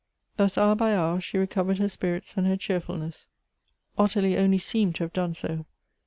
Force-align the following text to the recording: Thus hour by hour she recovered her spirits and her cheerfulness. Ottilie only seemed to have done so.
Thus 0.35 0.57
hour 0.57 0.73
by 0.73 0.95
hour 0.95 1.21
she 1.21 1.37
recovered 1.37 1.77
her 1.77 1.87
spirits 1.87 2.33
and 2.35 2.47
her 2.47 2.57
cheerfulness. 2.57 3.27
Ottilie 3.99 4.35
only 4.35 4.57
seemed 4.57 4.95
to 4.95 5.03
have 5.03 5.13
done 5.13 5.35
so. 5.35 5.65